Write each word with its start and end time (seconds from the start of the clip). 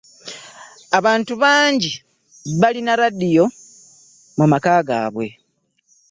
Abantu 0.97 1.33
bangi 1.43 1.91
balina 2.61 2.91
laadiyo 2.99 3.45
mu 4.37 4.45
maka 4.51 4.71
gaabwe. 4.87 5.27